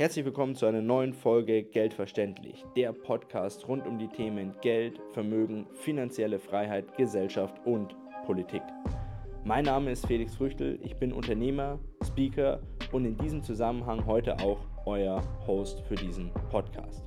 [0.00, 5.66] Herzlich willkommen zu einer neuen Folge Geldverständlich, der Podcast rund um die Themen Geld, Vermögen,
[5.74, 8.62] finanzielle Freiheit, Gesellschaft und Politik.
[9.44, 14.60] Mein Name ist Felix Früchtel, ich bin Unternehmer, Speaker und in diesem Zusammenhang heute auch
[14.86, 17.04] euer Host für diesen Podcast.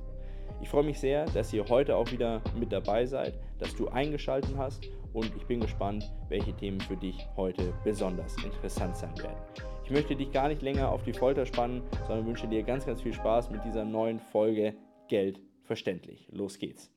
[0.62, 4.54] Ich freue mich sehr, dass ihr heute auch wieder mit dabei seid, dass du eingeschaltet
[4.56, 9.73] hast und ich bin gespannt, welche Themen für dich heute besonders interessant sein werden.
[9.84, 13.02] Ich möchte dich gar nicht länger auf die Folter spannen, sondern wünsche dir ganz, ganz
[13.02, 14.74] viel Spaß mit dieser neuen Folge
[15.08, 16.26] Geld verständlich.
[16.30, 16.90] Los geht's.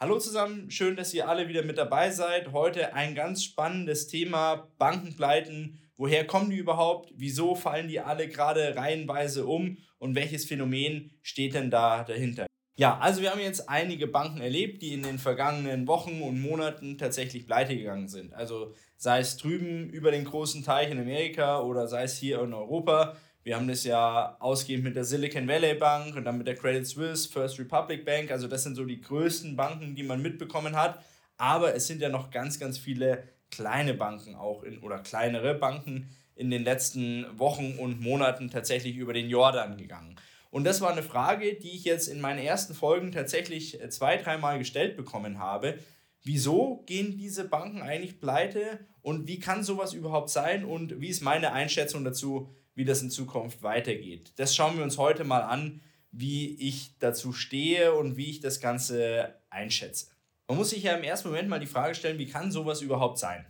[0.00, 2.52] Hallo zusammen, schön, dass ihr alle wieder mit dabei seid.
[2.52, 5.80] Heute ein ganz spannendes Thema, Bankenpleiten.
[5.96, 7.12] Woher kommen die überhaupt?
[7.14, 9.76] Wieso fallen die alle gerade reihenweise um?
[9.98, 12.46] Und welches Phänomen steht denn da dahinter?
[12.82, 16.98] Ja, also wir haben jetzt einige Banken erlebt, die in den vergangenen Wochen und Monaten
[16.98, 18.34] tatsächlich pleite gegangen sind.
[18.34, 22.52] Also sei es drüben über den großen Teich in Amerika oder sei es hier in
[22.52, 23.14] Europa.
[23.44, 26.84] Wir haben das ja ausgehend mit der Silicon Valley Bank und dann mit der Credit
[26.84, 28.32] Suisse, First Republic Bank.
[28.32, 31.04] Also das sind so die größten Banken, die man mitbekommen hat.
[31.36, 33.22] Aber es sind ja noch ganz, ganz viele
[33.52, 39.12] kleine Banken auch in, oder kleinere Banken in den letzten Wochen und Monaten tatsächlich über
[39.12, 40.16] den Jordan gegangen.
[40.52, 44.18] Und das war eine Frage, die ich jetzt in meinen ersten Folgen tatsächlich äh, zwei,
[44.18, 45.78] dreimal gestellt bekommen habe.
[46.24, 51.22] Wieso gehen diese Banken eigentlich pleite und wie kann sowas überhaupt sein und wie ist
[51.22, 54.34] meine Einschätzung dazu, wie das in Zukunft weitergeht?
[54.36, 58.60] Das schauen wir uns heute mal an, wie ich dazu stehe und wie ich das
[58.60, 60.08] Ganze einschätze.
[60.48, 63.18] Man muss sich ja im ersten Moment mal die Frage stellen, wie kann sowas überhaupt
[63.18, 63.46] sein?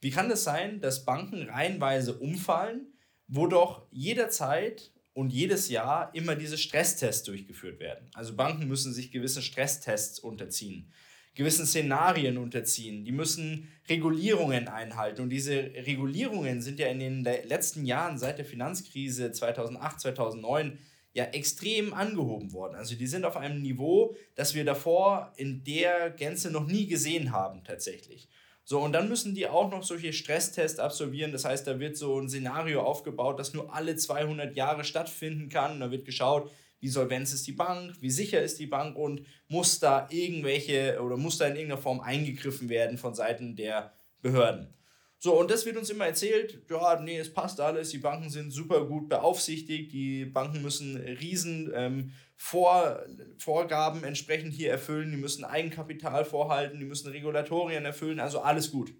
[0.00, 2.92] Wie kann das sein, dass Banken reihenweise umfallen,
[3.26, 8.10] wo doch jederzeit und jedes Jahr immer diese Stresstests durchgeführt werden.
[8.14, 10.92] Also Banken müssen sich gewissen Stresstests unterziehen,
[11.34, 17.86] gewissen Szenarien unterziehen, die müssen Regulierungen einhalten und diese Regulierungen sind ja in den letzten
[17.86, 20.78] Jahren seit der Finanzkrise 2008, 2009
[21.12, 22.74] ja extrem angehoben worden.
[22.74, 27.30] Also die sind auf einem Niveau, das wir davor in der Gänze noch nie gesehen
[27.30, 28.28] haben tatsächlich.
[28.66, 31.32] So, und dann müssen die auch noch solche Stresstests absolvieren.
[31.32, 35.72] Das heißt, da wird so ein Szenario aufgebaut, das nur alle 200 Jahre stattfinden kann.
[35.72, 39.22] Und da wird geschaut, wie solvenz ist die Bank, wie sicher ist die Bank und
[39.48, 43.92] muss da irgendwelche oder muss da in irgendeiner Form eingegriffen werden von Seiten der
[44.22, 44.74] Behörden.
[45.24, 48.50] So, und das wird uns immer erzählt, ja, nee, es passt alles, die Banken sind
[48.50, 53.02] super gut beaufsichtigt, die Banken müssen riesen ähm, Vor
[53.38, 58.92] Vorgaben entsprechend hier erfüllen, die müssen Eigenkapital vorhalten, die müssen Regulatorien erfüllen, also alles gut.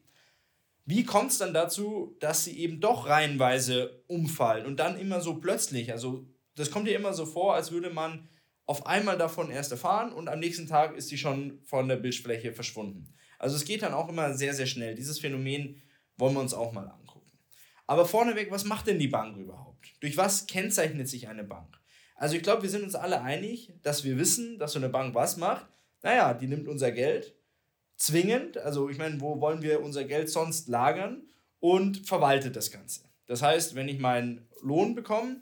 [0.87, 5.34] Wie kommt es dann dazu, dass sie eben doch reihenweise umfallen und dann immer so
[5.41, 5.93] plötzlich?
[5.93, 6.27] Also,
[6.57, 8.31] das kommt ja immer so vor, als würde man
[8.65, 12.55] auf einmal davon erst erfahren und am nächsten Tag ist sie schon von der Bildfläche
[12.55, 13.13] verschwunden.
[13.39, 14.95] Also, es geht dann auch immer sehr, sehr schnell.
[14.95, 15.83] Dieses Phänomen
[16.17, 17.39] wollen wir uns auch mal angucken.
[17.87, 19.93] Aber vorneweg, was macht denn die Bank überhaupt?
[20.01, 21.79] Durch was kennzeichnet sich eine Bank?
[22.17, 25.15] Also ich glaube, wir sind uns alle einig, dass wir wissen, dass so eine Bank
[25.15, 25.67] was macht.
[26.03, 27.35] Naja, die nimmt unser Geld
[27.97, 31.29] zwingend, also ich meine, wo wollen wir unser Geld sonst lagern
[31.61, 33.03] und verwaltet das Ganze.
[33.27, 35.41] Das heißt, wenn ich meinen Lohn bekomme,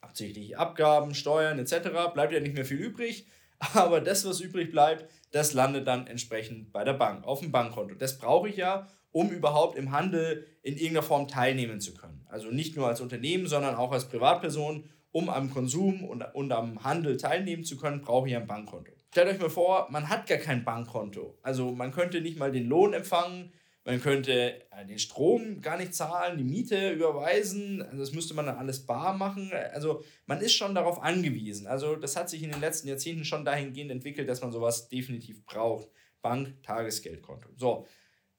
[0.00, 3.26] absichtlich Abgaben, Steuern etc., bleibt ja nicht mehr viel übrig,
[3.74, 7.94] aber das, was übrig bleibt, das landet dann entsprechend bei der Bank, auf dem Bankkonto.
[7.94, 12.26] Das brauche ich ja, um überhaupt im Handel in irgendeiner Form teilnehmen zu können.
[12.28, 16.84] Also nicht nur als Unternehmen, sondern auch als Privatperson, um am Konsum und, und am
[16.84, 18.92] Handel teilnehmen zu können, brauche ich ein Bankkonto.
[19.10, 21.38] Stellt euch mal vor, man hat gar kein Bankkonto.
[21.40, 23.54] Also man könnte nicht mal den Lohn empfangen,
[23.86, 27.80] man könnte äh, den Strom gar nicht zahlen, die Miete überweisen.
[27.80, 29.50] Also das müsste man dann alles bar machen.
[29.72, 31.66] Also man ist schon darauf angewiesen.
[31.66, 35.42] Also das hat sich in den letzten Jahrzehnten schon dahingehend entwickelt, dass man sowas definitiv
[35.46, 35.88] braucht.
[36.20, 37.48] Bank, Tagesgeldkonto.
[37.56, 37.86] So,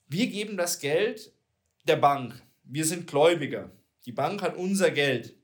[0.07, 1.33] wir geben das Geld
[1.87, 2.41] der Bank.
[2.63, 3.71] Wir sind Gläubiger.
[4.05, 5.35] Die Bank hat unser Geld.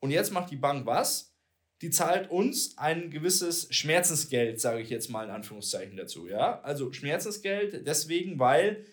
[0.00, 1.34] Und jetzt macht die Bank was?
[1.82, 6.28] Die zahlt uns ein gewisses Schmerzensgeld, sage ich jetzt mal in Anführungszeichen dazu.
[6.28, 6.60] Ja?
[6.62, 8.84] Also Schmerzensgeld deswegen, weil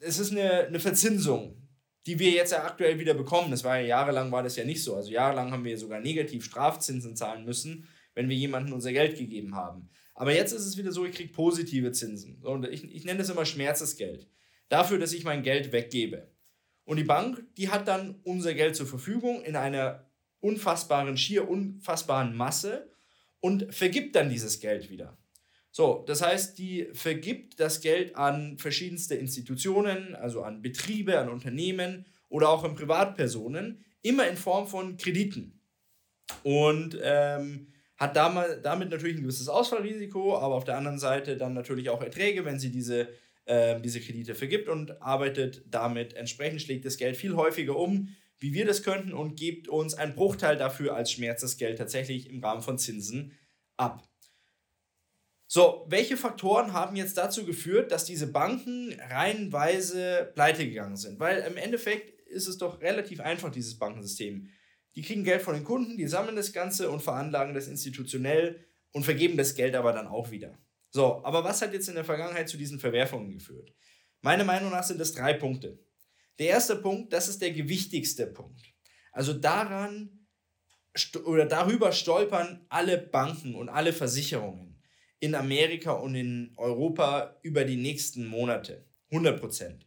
[0.00, 1.56] es ist eine, eine Verzinsung,
[2.06, 3.50] die wir jetzt ja aktuell wieder bekommen.
[3.50, 4.96] Das war ja jahrelang war das ja nicht so.
[4.96, 9.54] Also jahrelang haben wir sogar negativ Strafzinsen zahlen müssen, wenn wir jemandem unser Geld gegeben
[9.56, 9.90] haben.
[10.16, 12.42] Aber jetzt ist es wieder so, ich kriege positive Zinsen.
[12.42, 14.26] Und ich, ich nenne das immer Schmerzesgeld.
[14.68, 16.32] Dafür, dass ich mein Geld weggebe.
[16.84, 20.10] Und die Bank, die hat dann unser Geld zur Verfügung in einer
[20.40, 22.90] unfassbaren, schier unfassbaren Masse
[23.40, 25.18] und vergibt dann dieses Geld wieder.
[25.70, 32.06] So, das heißt, die vergibt das Geld an verschiedenste Institutionen, also an Betriebe, an Unternehmen
[32.30, 35.60] oder auch an Privatpersonen, immer in Form von Krediten.
[36.42, 41.88] Und ähm, hat damit natürlich ein gewisses Ausfallrisiko, aber auf der anderen Seite dann natürlich
[41.88, 43.08] auch Erträge, wenn sie diese,
[43.46, 48.52] äh, diese Kredite vergibt und arbeitet damit entsprechend, schlägt das Geld viel häufiger um, wie
[48.52, 52.78] wir das könnten und gebt uns einen Bruchteil dafür als Schmerzensgeld tatsächlich im Rahmen von
[52.78, 53.32] Zinsen
[53.78, 54.06] ab.
[55.48, 61.20] So, welche Faktoren haben jetzt dazu geführt, dass diese Banken reihenweise pleite gegangen sind?
[61.20, 64.50] Weil im Endeffekt ist es doch relativ einfach, dieses Bankensystem.
[64.96, 69.04] Die kriegen Geld von den Kunden, die sammeln das Ganze und veranlagen das institutionell und
[69.04, 70.58] vergeben das Geld aber dann auch wieder.
[70.90, 73.74] So, aber was hat jetzt in der Vergangenheit zu diesen Verwerfungen geführt?
[74.22, 75.78] Meiner Meinung nach sind es drei Punkte.
[76.38, 78.62] Der erste Punkt, das ist der gewichtigste Punkt.
[79.12, 80.26] Also daran
[81.24, 84.82] oder darüber stolpern alle Banken und alle Versicherungen
[85.20, 88.86] in Amerika und in Europa über die nächsten Monate.
[89.10, 89.85] 100 Prozent.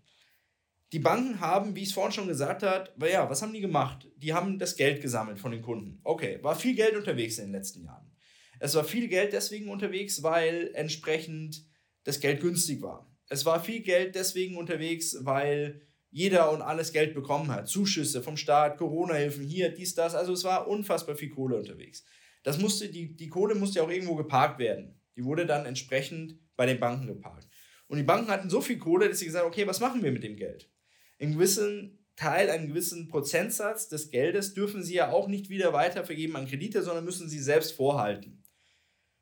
[0.92, 4.08] Die Banken haben, wie ich es vorhin schon gesagt habe, ja, was haben die gemacht?
[4.18, 6.00] Die haben das Geld gesammelt von den Kunden.
[6.04, 8.12] Okay, war viel Geld unterwegs in den letzten Jahren.
[8.60, 11.64] Es war viel Geld deswegen unterwegs, weil entsprechend
[12.04, 13.10] das Geld günstig war.
[13.30, 17.68] Es war viel Geld deswegen unterwegs, weil jeder und alles Geld bekommen hat.
[17.68, 20.16] Zuschüsse vom Staat, Corona-Hilfen, hier, dies, das.
[20.16, 22.04] Also es war unfassbar viel Kohle unterwegs.
[22.44, 25.00] Das musste, die, die Kohle musste ja auch irgendwo geparkt werden.
[25.16, 27.48] Die wurde dann entsprechend bei den Banken geparkt.
[27.88, 30.12] Und die Banken hatten so viel Kohle, dass sie gesagt haben, okay, was machen wir
[30.12, 30.72] mit dem Geld?
[31.20, 36.04] In gewissen Teil, einen gewissen Prozentsatz des Geldes dürfen sie ja auch nicht wieder weiter
[36.04, 38.44] vergeben an Kredite, sondern müssen sie selbst vorhalten.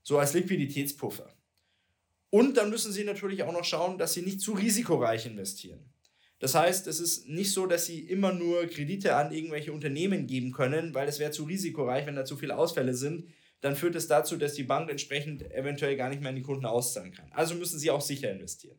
[0.04, 1.32] So als Liquiditätspuffer.
[2.30, 5.94] Und dann müssen sie natürlich auch noch schauen, dass sie nicht zu risikoreich investieren.
[6.40, 10.52] Das heißt, es ist nicht so, dass sie immer nur Kredite an irgendwelche Unternehmen geben
[10.52, 13.28] können, weil es wäre zu risikoreich, wenn da zu viele Ausfälle sind.
[13.62, 16.66] Dann führt es dazu, dass die Bank entsprechend eventuell gar nicht mehr an die Kunden
[16.66, 17.32] auszahlen kann.
[17.32, 18.78] Also müssen sie auch sicher investieren.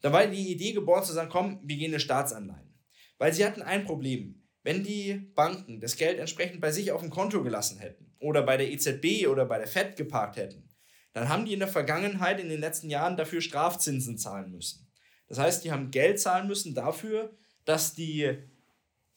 [0.00, 2.74] Da war die Idee geboren zu sagen, komm, wir gehen eine Staatsanleihen.
[3.18, 4.42] Weil sie hatten ein Problem.
[4.62, 8.56] Wenn die Banken das Geld entsprechend bei sich auf dem Konto gelassen hätten oder bei
[8.56, 10.68] der EZB oder bei der FED geparkt hätten,
[11.12, 14.88] dann haben die in der Vergangenheit, in den letzten Jahren dafür Strafzinsen zahlen müssen.
[15.26, 18.38] Das heißt, die haben Geld zahlen müssen dafür, dass die,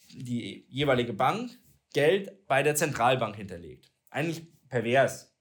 [0.09, 1.51] die jeweilige Bank
[1.93, 3.91] Geld bei der Zentralbank hinterlegt.
[4.09, 5.35] Eigentlich pervers.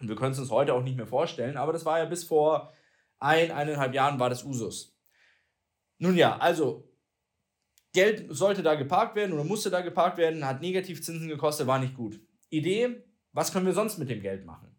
[0.00, 2.24] Und wir können es uns heute auch nicht mehr vorstellen, aber das war ja bis
[2.24, 2.72] vor
[3.22, 4.96] ein, eineinhalb Jahren war das Usus.
[5.98, 6.92] Nun ja, also
[7.92, 11.94] Geld sollte da geparkt werden oder musste da geparkt werden, hat Negativzinsen gekostet, war nicht
[11.94, 12.20] gut.
[12.48, 14.74] Idee, was können wir sonst mit dem Geld machen?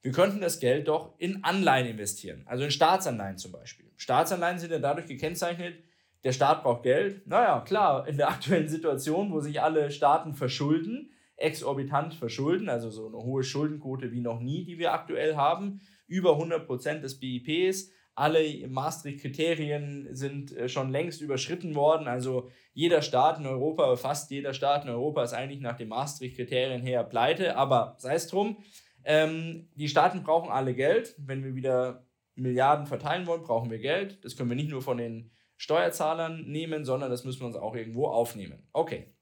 [0.00, 3.92] Wir könnten das Geld doch in Anleihen investieren, also in Staatsanleihen zum Beispiel.
[3.96, 5.76] Staatsanleihen sind ja dadurch gekennzeichnet,
[6.24, 7.26] der Staat braucht Geld.
[7.26, 13.08] Naja, klar, in der aktuellen Situation, wo sich alle Staaten verschulden, exorbitant verschulden, also so
[13.08, 15.80] eine hohe Schuldenquote wie noch nie, die wir aktuell haben,
[16.12, 17.90] über 100 Prozent des BIPs.
[18.14, 22.06] Alle Maastricht-Kriterien sind äh, schon längst überschritten worden.
[22.06, 26.82] Also jeder Staat in Europa, fast jeder Staat in Europa ist eigentlich nach den Maastricht-Kriterien
[26.82, 27.56] her pleite.
[27.56, 28.58] Aber sei es drum,
[29.04, 31.14] ähm, die Staaten brauchen alle Geld.
[31.16, 34.22] Wenn wir wieder Milliarden verteilen wollen, brauchen wir Geld.
[34.22, 37.74] Das können wir nicht nur von den Steuerzahlern nehmen, sondern das müssen wir uns auch
[37.74, 38.68] irgendwo aufnehmen.
[38.74, 39.14] Okay.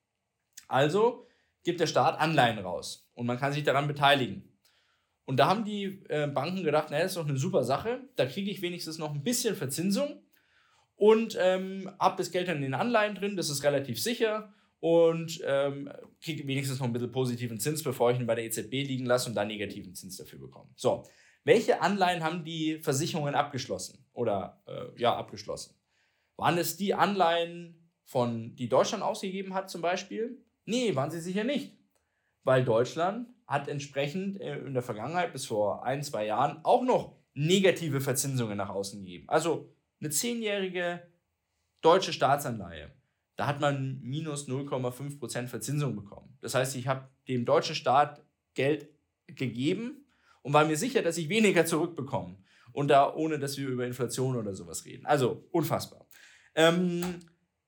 [0.66, 1.26] Also
[1.62, 4.49] gibt der Staat Anleihen raus und man kann sich daran beteiligen.
[5.24, 8.26] Und da haben die äh, Banken gedacht, naja, das ist doch eine super Sache, da
[8.26, 10.22] kriege ich wenigstens noch ein bisschen Verzinsung
[10.96, 15.40] und ähm, habe das Geld dann in den Anleihen drin, das ist relativ sicher und
[15.44, 15.90] ähm,
[16.22, 19.28] kriege wenigstens noch ein bisschen positiven Zins, bevor ich ihn bei der EZB liegen lasse
[19.28, 20.70] und dann negativen Zins dafür bekomme.
[20.74, 21.04] So,
[21.44, 25.74] welche Anleihen haben die Versicherungen abgeschlossen oder äh, ja abgeschlossen?
[26.36, 30.42] Waren es die Anleihen von die Deutschland ausgegeben hat zum Beispiel?
[30.64, 31.78] Nee, waren sie sicher nicht,
[32.44, 37.16] weil Deutschland hat entsprechend äh, in der Vergangenheit bis vor ein zwei Jahren auch noch
[37.34, 39.28] negative Verzinsungen nach außen gegeben.
[39.28, 41.02] Also eine zehnjährige
[41.82, 42.92] deutsche Staatsanleihe
[43.40, 46.36] da hat man minus 0,5% Verzinsung bekommen.
[46.42, 48.90] Das heißt, ich habe dem deutschen Staat Geld
[49.28, 50.04] gegeben
[50.42, 52.36] und war mir sicher, dass ich weniger zurückbekomme.
[52.72, 55.06] Und da ohne, dass wir über Inflation oder sowas reden.
[55.06, 56.06] Also unfassbar.
[56.54, 57.02] Ähm,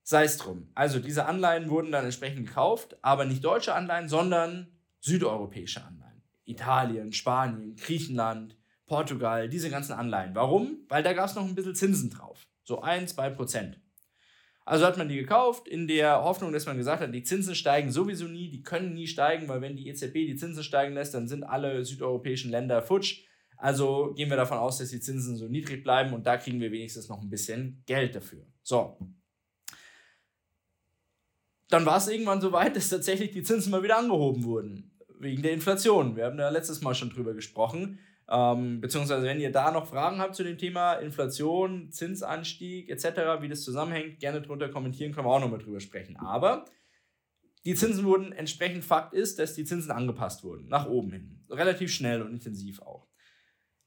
[0.03, 0.69] Sei es drum.
[0.75, 4.67] Also diese Anleihen wurden dann entsprechend gekauft, aber nicht deutsche Anleihen, sondern
[5.03, 6.21] südeuropäische Anleihen.
[6.45, 10.35] Italien, Spanien, Griechenland, Portugal, diese ganzen Anleihen.
[10.35, 10.85] Warum?
[10.87, 12.47] Weil da gab es noch ein bisschen Zinsen drauf.
[12.63, 13.79] So 1, 2 Prozent.
[14.65, 17.91] Also hat man die gekauft in der Hoffnung, dass man gesagt hat, die Zinsen steigen
[17.91, 21.27] sowieso nie, die können nie steigen, weil wenn die EZB die Zinsen steigen lässt, dann
[21.27, 23.25] sind alle südeuropäischen Länder futsch.
[23.57, 26.71] Also gehen wir davon aus, dass die Zinsen so niedrig bleiben und da kriegen wir
[26.71, 28.45] wenigstens noch ein bisschen Geld dafür.
[28.61, 28.97] So.
[31.67, 34.92] Dann war es irgendwann so weit, dass tatsächlich die Zinsen mal wieder angehoben wurden.
[35.23, 36.15] Wegen der Inflation.
[36.15, 37.99] Wir haben da letztes Mal schon drüber gesprochen.
[38.29, 43.49] Ähm, beziehungsweise, wenn ihr da noch Fragen habt zu dem Thema Inflation, Zinsanstieg etc., wie
[43.49, 46.17] das zusammenhängt, gerne drunter kommentieren, können wir auch nochmal drüber sprechen.
[46.17, 46.65] Aber
[47.65, 51.45] die Zinsen wurden entsprechend, Fakt ist, dass die Zinsen angepasst wurden, nach oben hin.
[51.49, 53.07] Relativ schnell und intensiv auch.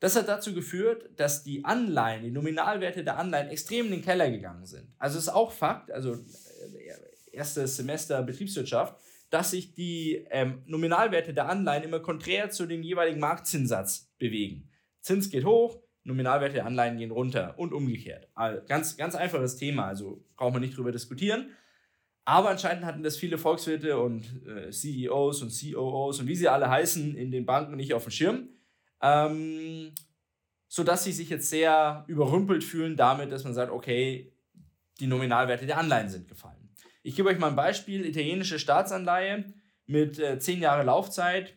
[0.01, 4.31] Das hat dazu geführt, dass die Anleihen, die Nominalwerte der Anleihen extrem in den Keller
[4.31, 4.95] gegangen sind.
[4.99, 8.97] Also ist auch Fakt, also äh, erstes Semester Betriebswirtschaft,
[9.31, 14.71] dass sich die ähm, Nominalwerte der Anleihen immer konträr zu dem jeweiligen Marktzinssatz bewegen.
[15.01, 18.29] Zins geht hoch, Nominalwerte der Anleihen gehen runter und umgekehrt.
[18.35, 21.51] Also ganz, ganz einfaches Thema, also braucht man nicht drüber diskutieren.
[22.25, 26.69] Aber anscheinend hatten das viele Volkswirte und äh, CEOs und COOs und wie sie alle
[26.69, 28.49] heißen in den Banken nicht auf dem Schirm.
[29.01, 29.93] Ähm,
[30.69, 34.33] sodass sie sich jetzt sehr überrumpelt fühlen damit, dass man sagt, okay,
[34.99, 36.66] die Nominalwerte der Anleihen sind gefallen.
[37.07, 39.45] Ich gebe euch mal ein Beispiel, italienische Staatsanleihe
[39.87, 41.57] mit äh, 10 Jahre Laufzeit.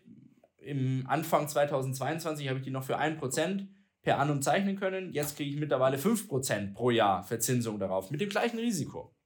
[0.57, 3.67] Im Anfang 2022 habe ich die noch für 1%
[4.03, 5.11] per annum zeichnen können.
[5.11, 9.17] Jetzt kriege ich mittlerweile 5% pro Jahr Verzinsung darauf, mit dem gleichen Risiko.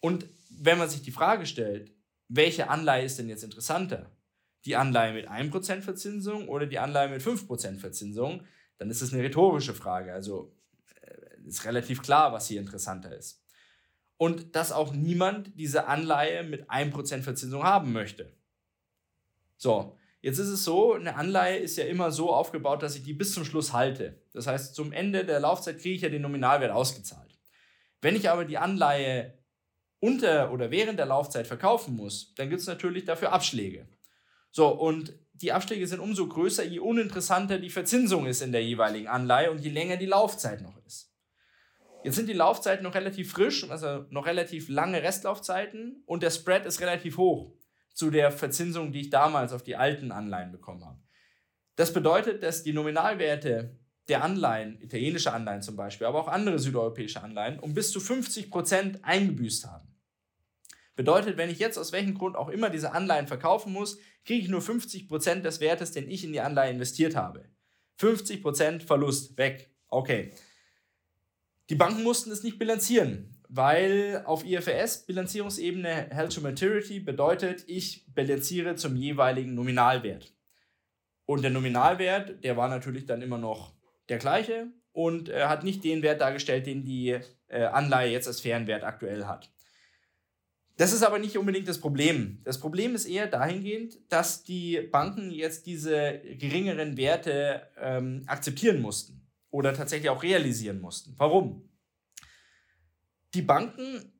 [0.00, 1.94] Und wenn man sich die Frage stellt,
[2.28, 4.14] welche Anleihe ist denn jetzt interessanter?
[4.66, 8.44] Die Anleihe mit 1% Verzinsung oder die Anleihe mit 5% Verzinsung?
[8.76, 10.12] Dann ist es eine rhetorische Frage.
[10.12, 10.54] Also
[11.00, 13.39] äh, ist relativ klar, was hier interessanter ist.
[14.20, 18.30] Und dass auch niemand diese Anleihe mit 1% Verzinsung haben möchte.
[19.56, 23.14] So, jetzt ist es so, eine Anleihe ist ja immer so aufgebaut, dass ich die
[23.14, 24.20] bis zum Schluss halte.
[24.34, 27.38] Das heißt, zum Ende der Laufzeit kriege ich ja den Nominalwert ausgezahlt.
[28.02, 29.38] Wenn ich aber die Anleihe
[30.00, 33.88] unter oder während der Laufzeit verkaufen muss, dann gibt es natürlich dafür Abschläge.
[34.50, 39.08] So, und die Abschläge sind umso größer, je uninteressanter die Verzinsung ist in der jeweiligen
[39.08, 41.09] Anleihe und je länger die Laufzeit noch ist.
[42.02, 46.64] Jetzt sind die Laufzeiten noch relativ frisch, also noch relativ lange Restlaufzeiten und der Spread
[46.64, 47.52] ist relativ hoch
[47.92, 50.98] zu der Verzinsung, die ich damals auf die alten Anleihen bekommen habe.
[51.76, 53.78] Das bedeutet, dass die Nominalwerte
[54.08, 58.50] der Anleihen, italienische Anleihen zum Beispiel, aber auch andere südeuropäische Anleihen, um bis zu 50
[58.50, 59.88] Prozent eingebüßt haben.
[60.96, 64.48] Bedeutet, wenn ich jetzt aus welchem Grund auch immer diese Anleihen verkaufen muss, kriege ich
[64.48, 67.44] nur 50% des Wertes, den ich in die Anleihe investiert habe.
[68.00, 69.70] 50% Verlust weg.
[69.88, 70.32] Okay.
[71.70, 78.12] Die Banken mussten es nicht bilanzieren, weil auf IFRS Bilanzierungsebene Held to Maturity bedeutet, ich
[78.12, 80.34] bilanziere zum jeweiligen Nominalwert.
[81.26, 83.72] Und der Nominalwert, der war natürlich dann immer noch
[84.08, 88.40] der gleiche und äh, hat nicht den Wert dargestellt, den die äh, Anleihe jetzt als
[88.40, 89.48] fairen Wert aktuell hat.
[90.76, 92.40] Das ist aber nicht unbedingt das Problem.
[92.42, 99.19] Das Problem ist eher dahingehend, dass die Banken jetzt diese geringeren Werte ähm, akzeptieren mussten
[99.50, 101.14] oder tatsächlich auch realisieren mussten.
[101.16, 101.68] Warum?
[103.34, 104.12] Die Banken,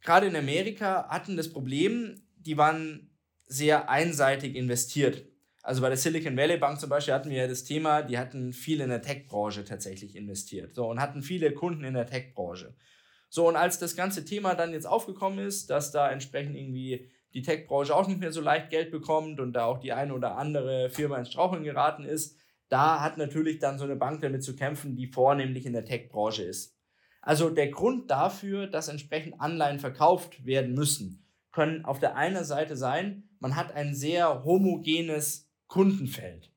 [0.00, 3.10] gerade in Amerika, hatten das Problem, die waren
[3.46, 5.24] sehr einseitig investiert.
[5.62, 8.52] Also bei der Silicon Valley Bank zum Beispiel hatten wir ja das Thema, die hatten
[8.52, 12.74] viel in der Tech-Branche tatsächlich investiert so, und hatten viele Kunden in der Tech-Branche.
[13.28, 17.42] So, und als das ganze Thema dann jetzt aufgekommen ist, dass da entsprechend irgendwie die
[17.42, 20.90] Tech-Branche auch nicht mehr so leicht Geld bekommt und da auch die eine oder andere
[20.90, 22.39] Firma ins Straucheln geraten ist,
[22.70, 26.44] da hat natürlich dann so eine Bank damit zu kämpfen, die vornehmlich in der Tech-Branche
[26.44, 26.76] ist.
[27.20, 32.76] Also der Grund dafür, dass entsprechend Anleihen verkauft werden müssen, können auf der einen Seite
[32.76, 36.52] sein, man hat ein sehr homogenes Kundenfeld.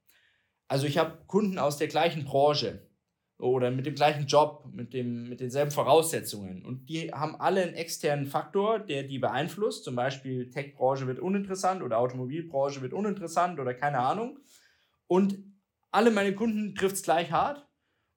[0.68, 2.88] Also ich habe Kunden aus der gleichen Branche
[3.40, 6.64] oder mit dem gleichen Job, mit, dem, mit denselben Voraussetzungen.
[6.64, 9.84] Und die haben alle einen externen Faktor, der die beeinflusst.
[9.84, 14.40] Zum Beispiel Tech-Branche wird uninteressant oder Automobilbranche wird uninteressant oder keine Ahnung.
[15.08, 15.53] Und
[15.94, 17.68] alle meine Kunden trifft es gleich hart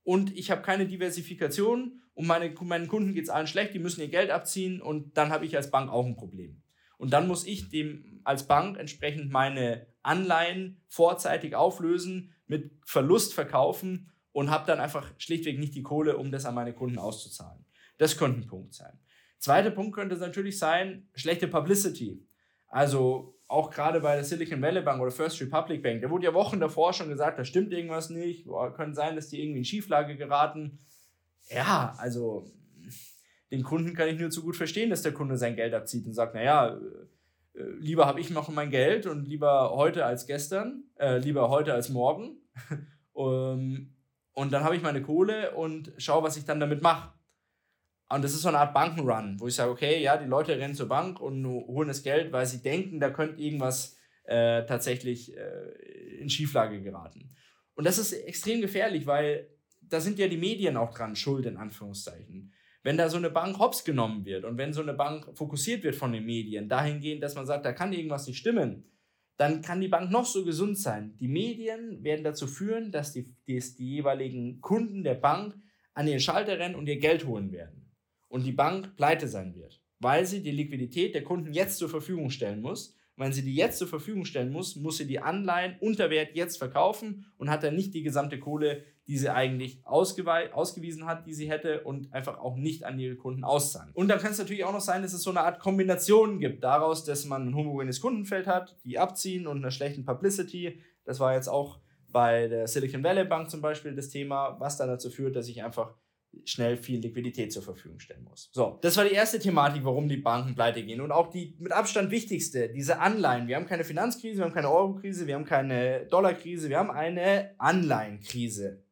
[0.03, 4.01] und ich habe keine Diversifikation und meine, meinen Kunden geht es allen schlecht, die müssen
[4.01, 6.63] ihr Geld abziehen und dann habe ich als Bank auch ein Problem.
[6.97, 14.11] Und dann muss ich dem als Bank entsprechend meine Anleihen vorzeitig auflösen, mit Verlust verkaufen
[14.33, 17.67] und habe dann einfach schlichtweg nicht die Kohle, um das an meine Kunden auszuzahlen.
[17.99, 18.99] Das könnte ein Punkt sein.
[19.39, 22.27] Zweiter Punkt könnte natürlich sein, schlechte Publicity.
[22.69, 26.35] Also auch gerade bei der Silicon Valley Bank oder First Republic Bank, da wurde ja
[26.35, 29.65] Wochen davor schon gesagt, da stimmt irgendwas nicht, Boah, könnte sein, dass die irgendwie in
[29.65, 30.81] Schieflage geraten.
[31.49, 32.45] Ja, also
[33.51, 36.15] den Kunden kann ich nur zu gut verstehen, dass der Kunde sein Geld abzieht und
[36.15, 36.77] sagt, naja,
[37.55, 41.73] äh, lieber habe ich noch mein Geld und lieber heute als gestern, äh, lieber heute
[41.73, 42.39] als morgen.
[43.13, 43.95] um,
[44.33, 47.16] und dann habe ich meine Kohle und schaue, was ich dann damit mache.
[48.09, 50.75] Und das ist so eine Art Bankenrun, wo ich sage, okay, ja, die Leute rennen
[50.75, 56.21] zur Bank und holen das Geld, weil sie denken, da könnte irgendwas äh, tatsächlich äh,
[56.21, 57.31] in Schieflage geraten.
[57.75, 59.49] Und das ist extrem gefährlich, weil
[59.83, 62.53] da sind ja die Medien auch dran schuld, in Anführungszeichen.
[62.83, 65.97] Wenn da so eine Bank hops genommen wird und wenn so eine Bank fokussiert wird
[65.97, 68.85] von den Medien, dahingehend, dass man sagt, da kann irgendwas nicht stimmen,
[69.37, 71.17] dann kann die Bank noch so gesund sein.
[71.19, 75.57] Die Medien werden dazu führen, dass die, die, die jeweiligen Kunden der Bank
[75.95, 77.86] an ihren Schalter rennen und ihr Geld holen werden.
[78.29, 82.31] Und die Bank pleite sein wird, weil sie die Liquidität der Kunden jetzt zur Verfügung
[82.31, 86.11] stellen muss, wenn sie die jetzt zur Verfügung stellen muss, muss sie die Anleihen unter
[86.11, 91.27] Wert jetzt verkaufen und hat dann nicht die gesamte Kohle, die sie eigentlich ausgewiesen hat,
[91.27, 93.91] die sie hätte und einfach auch nicht an ihre Kunden auszahlen.
[93.95, 96.63] Und dann kann es natürlich auch noch sein, dass es so eine Art Kombination gibt
[96.63, 100.81] daraus, dass man ein homogenes Kundenfeld hat, die abziehen und einer schlechten Publicity.
[101.05, 101.79] Das war jetzt auch
[102.13, 105.63] bei der Silicon Valley Bank zum Beispiel das Thema, was dann dazu führt, dass ich
[105.63, 105.95] einfach
[106.45, 108.51] schnell viel Liquidität zur Verfügung stellen muss.
[108.53, 111.01] So, das war die erste Thematik, warum die Banken pleite gehen.
[111.01, 113.49] Und auch die mit Abstand wichtigste, diese Anleihen.
[113.49, 117.55] Wir haben keine Finanzkrise, wir haben keine Eurokrise, wir haben keine Dollarkrise, wir haben eine
[117.59, 118.83] Anleihenkrise.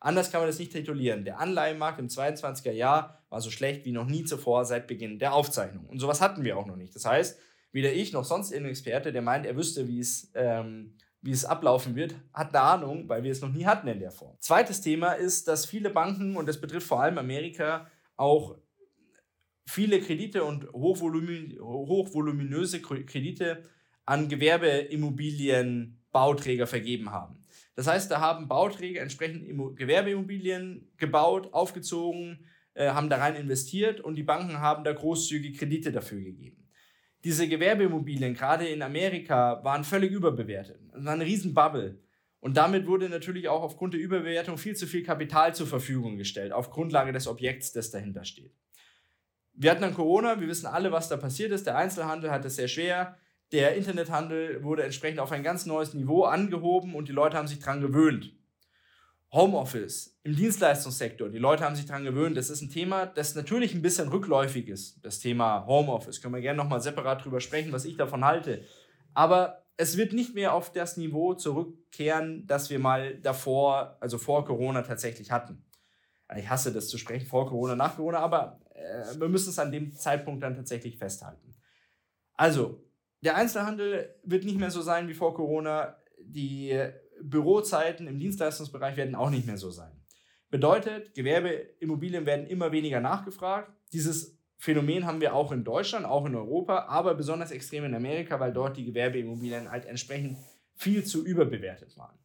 [0.00, 1.24] Anders kann man das nicht titulieren.
[1.24, 5.34] Der Anleihenmarkt im 22er Jahr war so schlecht wie noch nie zuvor seit Beginn der
[5.34, 5.86] Aufzeichnung.
[5.86, 6.94] Und sowas hatten wir auch noch nicht.
[6.94, 7.38] Das heißt,
[7.72, 11.44] weder ich noch sonst irgendein Experte, der meint, er wüsste, wie es ähm, wie es
[11.44, 14.36] ablaufen wird, hat eine Ahnung, weil wir es noch nie hatten in der Form.
[14.38, 18.56] Zweites Thema ist, dass viele Banken, und das betrifft vor allem Amerika, auch
[19.66, 23.64] viele Kredite und hochvoluminöse Kredite
[24.04, 27.42] an Gewerbeimmobilienbauträger vergeben haben.
[27.74, 29.46] Das heißt, da haben Bauträger entsprechend
[29.76, 35.92] Gewerbeimmobilien gebaut, aufgezogen, äh, haben da rein investiert und die Banken haben da großzügig Kredite
[35.92, 36.67] dafür gegeben
[37.24, 40.78] diese Gewerbeimmobilien, gerade in Amerika, waren völlig überbewertet.
[40.96, 41.98] Es war eine Riesenbubble.
[42.40, 46.52] Und damit wurde natürlich auch aufgrund der Überbewertung viel zu viel Kapital zur Verfügung gestellt,
[46.52, 48.54] auf Grundlage des Objekts, das dahinter steht.
[49.54, 51.66] Wir hatten dann Corona, wir wissen alle, was da passiert ist.
[51.66, 53.16] Der Einzelhandel hatte es sehr schwer.
[53.50, 57.58] Der Internethandel wurde entsprechend auf ein ganz neues Niveau angehoben und die Leute haben sich
[57.58, 58.37] daran gewöhnt.
[59.32, 62.36] Homeoffice im Dienstleistungssektor, die Leute haben sich daran gewöhnt.
[62.36, 65.04] Das ist ein Thema, das natürlich ein bisschen rückläufig ist.
[65.04, 66.22] Das Thema Homeoffice.
[66.22, 68.64] Können wir gerne nochmal separat drüber sprechen, was ich davon halte.
[69.12, 74.44] Aber es wird nicht mehr auf das Niveau zurückkehren, das wir mal davor, also vor
[74.44, 75.64] Corona tatsächlich hatten.
[76.36, 79.72] Ich hasse das zu sprechen, vor Corona, nach Corona, aber äh, wir müssen es an
[79.72, 81.54] dem Zeitpunkt dann tatsächlich festhalten.
[82.34, 82.84] Also,
[83.20, 85.96] der Einzelhandel wird nicht mehr so sein wie vor Corona.
[86.20, 86.70] Die
[87.22, 89.92] Bürozeiten im Dienstleistungsbereich werden auch nicht mehr so sein.
[90.50, 93.70] Bedeutet, Gewerbeimmobilien werden immer weniger nachgefragt.
[93.92, 98.40] Dieses Phänomen haben wir auch in Deutschland, auch in Europa, aber besonders extrem in Amerika,
[98.40, 100.38] weil dort die Gewerbeimmobilien halt entsprechend
[100.74, 102.18] viel zu überbewertet waren.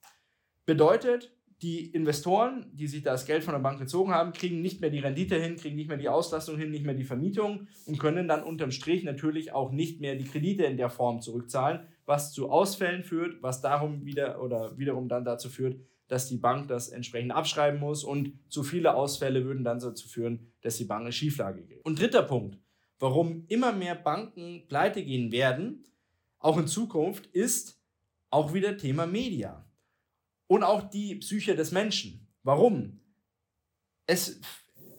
[0.66, 4.90] Bedeutet, die Investoren, die sich das Geld von der Bank gezogen haben, kriegen nicht mehr
[4.90, 8.27] die Rendite hin, kriegen nicht mehr die Auslastung hin, nicht mehr die Vermietung und können
[8.27, 12.50] dann unterm Strich natürlich auch nicht mehr die Kredite in der Form zurückzahlen, was zu
[12.50, 17.31] Ausfällen führt, was darum wieder oder wiederum dann dazu führt, dass die Bank das entsprechend
[17.31, 21.63] abschreiben muss und zu viele Ausfälle würden dann dazu führen, dass die Bank in Schieflage
[21.63, 21.83] geht.
[21.85, 22.59] Und dritter Punkt,
[23.00, 25.85] warum immer mehr Banken pleite gehen werden,
[26.39, 27.81] auch in Zukunft, ist
[28.29, 29.66] auch wieder Thema Media
[30.48, 32.27] und auch die Psyche des Menschen.
[32.44, 33.00] Warum?
[34.05, 34.42] Es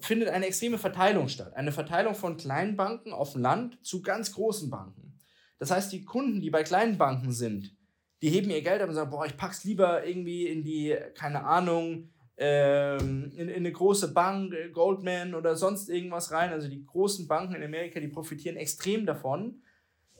[0.01, 1.55] findet eine extreme Verteilung statt.
[1.55, 5.14] Eine Verteilung von kleinen Banken auf dem Land zu ganz großen Banken.
[5.59, 7.77] Das heißt, die Kunden, die bei kleinen Banken sind,
[8.23, 11.45] die heben ihr Geld ab und sagen, boah, ich pack's lieber irgendwie in die, keine
[11.45, 16.51] Ahnung, ähm, in, in, eine große Bank, äh, Goldman oder sonst irgendwas rein.
[16.51, 19.63] Also die großen Banken in Amerika, die profitieren extrem davon,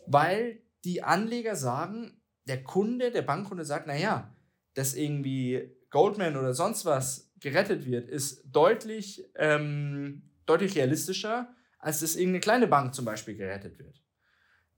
[0.07, 4.33] weil die Anleger sagen, der Kunde, der Bankkunde sagt, naja,
[4.75, 12.17] dass irgendwie Goldman oder sonst was gerettet wird, ist deutlich, ähm, deutlich realistischer, als dass
[12.17, 14.04] irgendeine kleine Bank zum Beispiel gerettet wird.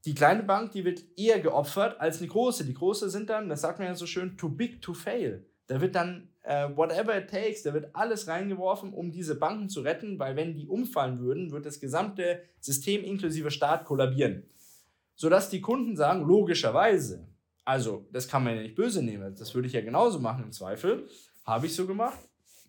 [0.05, 2.65] Die kleine Bank, die wird eher geopfert als eine große.
[2.65, 5.45] Die große sind dann, das sagt man ja so schön, too big to fail.
[5.67, 9.81] Da wird dann uh, whatever it takes, da wird alles reingeworfen, um diese Banken zu
[9.81, 14.45] retten, weil wenn die umfallen würden, wird das gesamte System inklusive Staat kollabieren.
[15.17, 17.27] Sodass die Kunden sagen, logischerweise,
[17.67, 19.35] also, das kann man ja nicht böse nehmen.
[19.37, 21.09] Das würde ich ja genauso machen im Zweifel.
[21.45, 22.19] Habe ich so gemacht?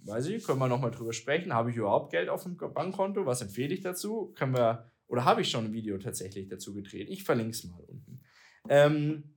[0.04, 1.54] Weiß ich, können wir nochmal drüber sprechen.
[1.54, 3.28] Habe ich überhaupt Geld auf dem Bankkonto?
[3.28, 4.34] Was empfehle ich dazu?
[4.36, 7.10] Können wir, oder habe ich schon ein Video tatsächlich dazu gedreht?
[7.10, 8.22] Ich verlinke es mal unten.
[8.70, 9.36] Ähm,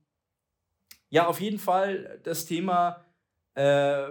[1.09, 3.05] ja, auf jeden Fall das Thema,
[3.55, 4.07] äh,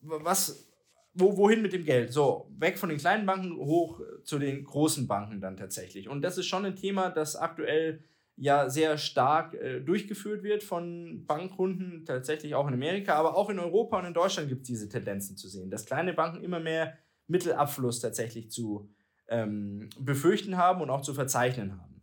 [0.00, 0.70] was,
[1.14, 2.12] wo, wohin mit dem Geld?
[2.12, 6.08] So, weg von den kleinen Banken hoch zu den großen Banken dann tatsächlich.
[6.08, 8.04] Und das ist schon ein Thema, das aktuell
[8.36, 13.58] ja sehr stark äh, durchgeführt wird von Bankkunden, tatsächlich auch in Amerika, aber auch in
[13.58, 16.98] Europa und in Deutschland gibt es diese Tendenzen zu sehen, dass kleine Banken immer mehr
[17.28, 18.90] Mittelabfluss tatsächlich zu
[19.28, 22.02] ähm, befürchten haben und auch zu verzeichnen haben.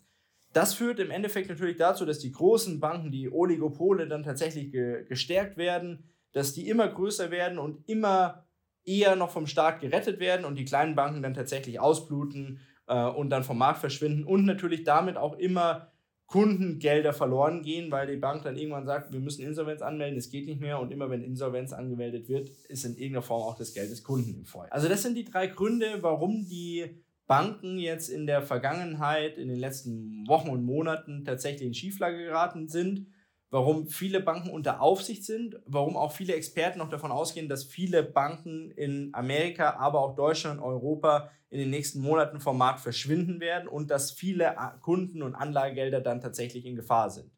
[0.54, 5.04] Das führt im Endeffekt natürlich dazu, dass die großen Banken, die Oligopole, dann tatsächlich ge
[5.06, 8.46] gestärkt werden, dass die immer größer werden und immer
[8.86, 13.30] eher noch vom Staat gerettet werden und die kleinen Banken dann tatsächlich ausbluten äh, und
[13.30, 15.94] dann vom Markt verschwinden und natürlich damit auch immer
[16.28, 20.48] Kundengelder verloren gehen, weil die Bank dann irgendwann sagt, wir müssen Insolvenz anmelden, es geht
[20.48, 23.92] nicht mehr und immer wenn Insolvenz angemeldet wird, ist in irgendeiner Form auch das Geld
[23.92, 24.68] des Kunden im Feuer.
[24.72, 29.58] Also das sind die drei Gründe, warum die Banken jetzt in der Vergangenheit, in den
[29.58, 33.08] letzten Wochen und Monaten tatsächlich in Schieflage geraten sind,
[33.50, 38.04] warum viele Banken unter Aufsicht sind, warum auch viele Experten noch davon ausgehen, dass viele
[38.04, 43.68] Banken in Amerika, aber auch Deutschland Europa in den nächsten Monaten vom Markt verschwinden werden
[43.68, 47.32] und dass viele Kunden und Anlagegelder dann tatsächlich in Gefahr sind.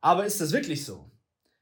[0.00, 1.12] Aber ist das wirklich so?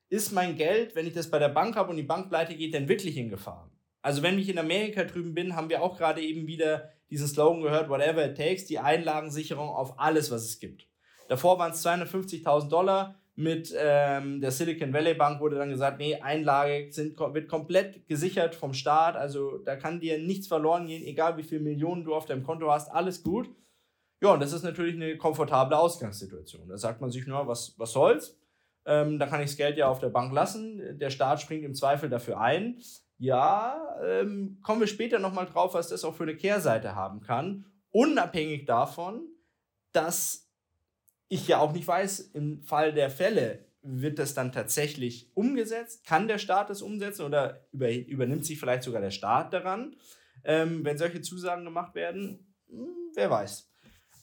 [0.09, 2.73] Ist mein Geld, wenn ich das bei der Bank habe und die Bank pleite geht,
[2.73, 3.71] denn wirklich in Gefahr?
[4.01, 7.63] Also wenn ich in Amerika drüben bin, haben wir auch gerade eben wieder diesen Slogan
[7.63, 10.87] gehört, whatever it takes, die Einlagensicherung auf alles, was es gibt.
[11.29, 13.15] Davor waren es 250.000 Dollar.
[13.35, 18.57] Mit ähm, der Silicon Valley Bank wurde dann gesagt, nee, Einlage sind, wird komplett gesichert
[18.57, 19.15] vom Staat.
[19.15, 22.69] Also da kann dir nichts verloren gehen, egal wie viele Millionen du auf deinem Konto
[22.69, 23.49] hast, alles gut.
[24.21, 26.69] Ja, und das ist natürlich eine komfortable Ausgangssituation.
[26.69, 28.37] Da sagt man sich nur, was, was soll's?
[28.85, 30.99] Ähm, da kann ich das Geld ja auf der Bank lassen.
[30.99, 32.81] Der Staat springt im Zweifel dafür ein.
[33.19, 37.67] Ja, ähm, kommen wir später nochmal drauf, was das auch für eine Kehrseite haben kann.
[37.91, 39.27] Unabhängig davon,
[39.93, 40.49] dass
[41.29, 46.05] ich ja auch nicht weiß, im Fall der Fälle, wird das dann tatsächlich umgesetzt?
[46.05, 49.97] Kann der Staat das umsetzen oder über, übernimmt sich vielleicht sogar der Staat daran,
[50.45, 52.55] ähm, wenn solche Zusagen gemacht werden?
[52.69, 53.71] Hm, wer weiß.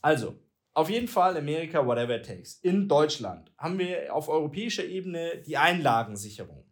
[0.01, 0.39] Also,
[0.73, 2.59] auf jeden Fall Amerika, whatever it takes.
[2.61, 6.65] In Deutschland haben wir auf europäischer Ebene die Einlagensicherung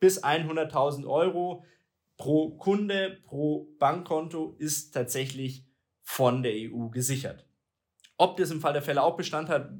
[0.00, 1.64] bis 100.000 Euro
[2.16, 5.66] pro Kunde, pro Bankkonto ist tatsächlich
[6.02, 7.46] von der EU gesichert.
[8.16, 9.70] Ob das im Fall der Fälle auch Bestand hat,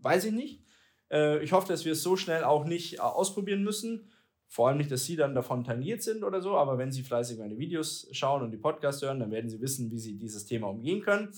[0.00, 0.62] weiß ich nicht.
[1.10, 4.10] Äh, ich hoffe, dass wir es so schnell auch nicht äh, ausprobieren müssen.
[4.46, 7.38] Vor allem nicht, dass Sie dann davon tangiert sind oder so, aber wenn Sie fleißig
[7.38, 10.68] meine Videos schauen und die Podcasts hören, dann werden Sie wissen, wie Sie dieses Thema
[10.68, 11.32] umgehen können.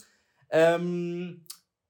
[0.48, 1.44] Ähm,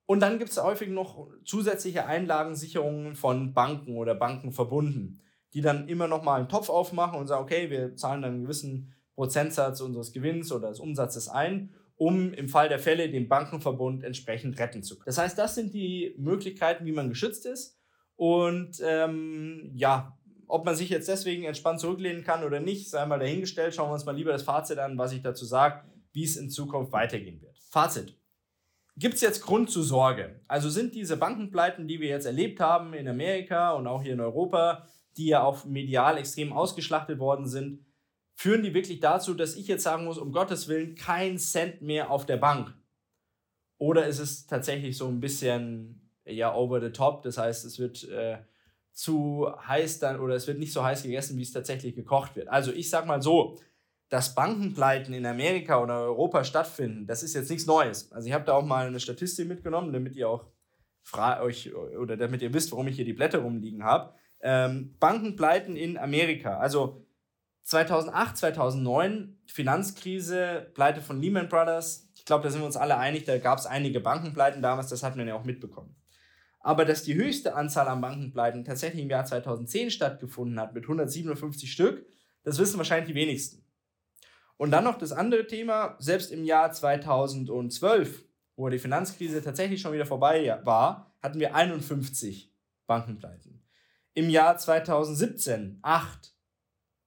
[0.06, 5.22] und dann gibt es häufig noch zusätzliche Einlagensicherungen von Banken oder Banken verbunden
[5.54, 8.42] die dann immer noch mal einen Topf aufmachen und sagen, okay, wir zahlen dann einen
[8.42, 14.04] gewissen Prozentsatz unseres Gewinns oder des Umsatzes ein, um im Fall der Fälle den Bankenverbund
[14.04, 15.06] entsprechend retten zu können.
[15.06, 17.78] Das heißt, das sind die Möglichkeiten, wie man geschützt ist.
[18.16, 23.18] Und ähm, ja, ob man sich jetzt deswegen entspannt zurücklehnen kann oder nicht, sei mal
[23.18, 23.74] dahingestellt.
[23.74, 26.50] Schauen wir uns mal lieber das Fazit an, was ich dazu sage, wie es in
[26.50, 27.58] Zukunft weitergehen wird.
[27.70, 28.16] Fazit.
[28.96, 30.40] Gibt es jetzt Grund zur Sorge?
[30.48, 34.20] Also sind diese Bankenpleiten, die wir jetzt erlebt haben in Amerika und auch hier in
[34.20, 34.86] Europa,
[35.16, 37.84] die ja auch medial extrem ausgeschlachtet worden sind,
[38.34, 42.10] führen die wirklich dazu, dass ich jetzt sagen muss, um Gottes Willen, kein Cent mehr
[42.10, 42.74] auf der Bank?
[43.78, 47.22] Oder ist es tatsächlich so ein bisschen ja over the top?
[47.22, 48.38] Das heißt, es wird äh,
[48.92, 52.48] zu heiß dann oder es wird nicht so heiß gegessen, wie es tatsächlich gekocht wird.
[52.48, 53.58] Also ich sag mal so,
[54.08, 58.10] dass Bankenpleiten in Amerika oder Europa stattfinden, das ist jetzt nichts Neues.
[58.12, 60.46] Also ich habe da auch mal eine Statistik mitgenommen, damit ihr auch
[61.16, 64.14] euch oder damit ihr wisst, warum ich hier die Blätter rumliegen habe.
[64.42, 66.58] Ähm, Bankenpleiten in Amerika.
[66.58, 67.06] Also
[67.64, 72.10] 2008, 2009, Finanzkrise, Pleite von Lehman Brothers.
[72.14, 75.02] Ich glaube, da sind wir uns alle einig, da gab es einige Bankenpleiten damals, das
[75.02, 75.94] hatten wir ja auch mitbekommen.
[76.60, 81.70] Aber dass die höchste Anzahl an Bankenpleiten tatsächlich im Jahr 2010 stattgefunden hat, mit 157
[81.72, 82.04] Stück,
[82.42, 83.64] das wissen wahrscheinlich die wenigsten.
[84.56, 88.24] Und dann noch das andere Thema, selbst im Jahr 2012,
[88.56, 92.52] wo die Finanzkrise tatsächlich schon wieder vorbei war, hatten wir 51
[92.86, 93.62] Bankenpleiten
[94.14, 96.34] im Jahr 2017 acht,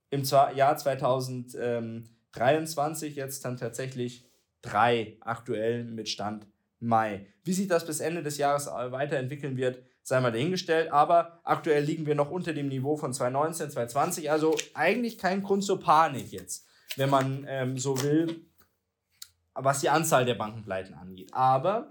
[0.10, 4.26] im Jahr 2023 jetzt dann tatsächlich
[4.62, 6.48] drei aktuell mit Stand
[6.80, 7.28] Mai.
[7.44, 10.92] Wie sich das bis Ende des Jahres weiterentwickeln wird, sei mal dahingestellt.
[10.92, 14.32] Aber aktuell liegen wir noch unter dem Niveau von 2019, 2020.
[14.32, 18.46] Also eigentlich kein Grund zur Panik jetzt, wenn man ähm, so will,
[19.54, 21.34] was die Anzahl der Bankenpleiten angeht.
[21.34, 21.90] Aber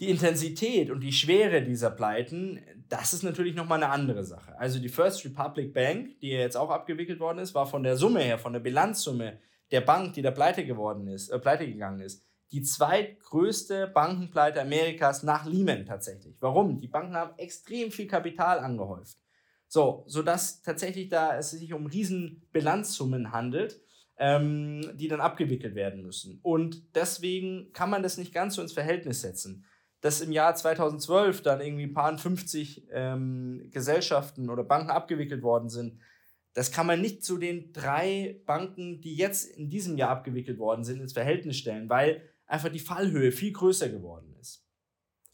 [0.00, 4.58] die Intensität und die Schwere dieser Pleiten, das ist natürlich nochmal eine andere Sache.
[4.58, 8.20] Also die First Republic Bank, die jetzt auch abgewickelt worden ist, war von der Summe
[8.20, 9.38] her, von der Bilanzsumme
[9.70, 15.22] der Bank, die da pleite geworden ist, äh, pleite gegangen ist, die zweitgrößte Bankenpleite Amerikas
[15.22, 16.36] nach Lehman tatsächlich.
[16.40, 16.80] Warum?
[16.80, 19.18] Die Banken haben extrem viel Kapital angehäuft.
[19.66, 23.80] So, sodass tatsächlich da es sich um riesen Bilanzsummen handelt,
[24.18, 26.38] ähm, die dann abgewickelt werden müssen.
[26.42, 29.64] Und deswegen kann man das nicht ganz so ins Verhältnis setzen
[30.04, 35.70] dass im Jahr 2012 dann irgendwie ein paar 50 ähm, Gesellschaften oder Banken abgewickelt worden
[35.70, 35.98] sind,
[36.52, 40.84] das kann man nicht zu den drei Banken, die jetzt in diesem Jahr abgewickelt worden
[40.84, 44.66] sind, ins Verhältnis stellen, weil einfach die Fallhöhe viel größer geworden ist.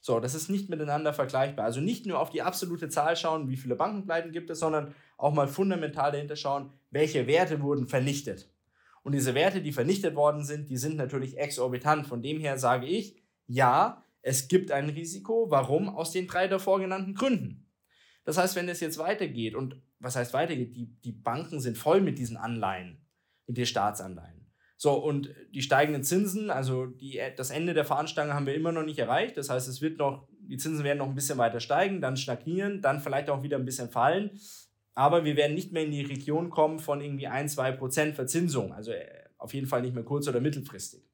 [0.01, 1.65] So, das ist nicht miteinander vergleichbar.
[1.65, 5.35] Also nicht nur auf die absolute Zahl schauen, wie viele Bankenpleiten gibt es, sondern auch
[5.35, 8.49] mal fundamental dahinter schauen, welche Werte wurden vernichtet.
[9.03, 12.07] Und diese Werte, die vernichtet worden sind, die sind natürlich exorbitant.
[12.07, 15.51] Von dem her sage ich, ja, es gibt ein Risiko.
[15.51, 15.89] Warum?
[15.89, 17.71] Aus den drei davor genannten Gründen.
[18.25, 22.01] Das heißt, wenn es jetzt weitergeht und was heißt weitergeht, die, die Banken sind voll
[22.01, 23.07] mit diesen Anleihen,
[23.47, 24.41] mit den Staatsanleihen.
[24.77, 28.83] So, und die steigenden Zinsen, also die, das Ende der Fahnenstange haben wir immer noch
[28.83, 29.37] nicht erreicht.
[29.37, 32.81] Das heißt, es wird noch, die Zinsen werden noch ein bisschen weiter steigen, dann stagnieren,
[32.81, 34.31] dann vielleicht auch wieder ein bisschen fallen.
[34.95, 38.73] Aber wir werden nicht mehr in die Region kommen von irgendwie 1, 2 Prozent Verzinsung.
[38.73, 39.07] Also äh,
[39.37, 41.10] auf jeden Fall nicht mehr kurz- oder mittelfristig.